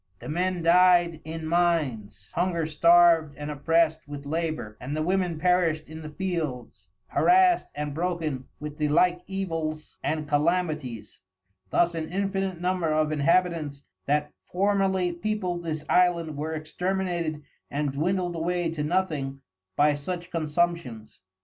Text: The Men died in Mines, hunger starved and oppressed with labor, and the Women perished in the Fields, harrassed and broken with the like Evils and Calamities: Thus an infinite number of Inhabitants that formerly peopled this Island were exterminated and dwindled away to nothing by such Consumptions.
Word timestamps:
The 0.17 0.27
Men 0.29 0.63
died 0.63 1.21
in 1.23 1.45
Mines, 1.45 2.31
hunger 2.33 2.65
starved 2.65 3.35
and 3.37 3.51
oppressed 3.51 4.07
with 4.07 4.25
labor, 4.25 4.75
and 4.81 4.97
the 4.97 5.03
Women 5.03 5.37
perished 5.37 5.87
in 5.87 6.01
the 6.01 6.09
Fields, 6.09 6.89
harrassed 7.09 7.67
and 7.75 7.93
broken 7.93 8.45
with 8.59 8.77
the 8.77 8.87
like 8.87 9.21
Evils 9.27 9.99
and 10.01 10.27
Calamities: 10.27 11.21
Thus 11.69 11.93
an 11.93 12.11
infinite 12.11 12.59
number 12.59 12.87
of 12.89 13.11
Inhabitants 13.11 13.83
that 14.07 14.31
formerly 14.51 15.11
peopled 15.11 15.63
this 15.63 15.85
Island 15.87 16.35
were 16.35 16.53
exterminated 16.53 17.43
and 17.69 17.91
dwindled 17.91 18.35
away 18.35 18.71
to 18.71 18.83
nothing 18.83 19.41
by 19.75 19.93
such 19.93 20.31
Consumptions. 20.31 21.21